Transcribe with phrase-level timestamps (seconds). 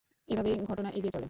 [0.29, 1.19] এভাবেই ঘটনা এগিয়ে চলে।